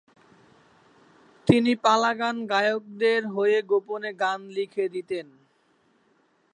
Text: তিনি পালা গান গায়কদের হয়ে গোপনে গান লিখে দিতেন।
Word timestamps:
তিনি 1.47 1.71
পালা 1.83 2.11
গান 2.21 2.35
গায়কদের 2.51 3.21
হয়ে 3.35 3.57
গোপনে 3.71 4.11
গান 4.21 4.39
লিখে 4.55 4.85
দিতেন। 4.95 5.27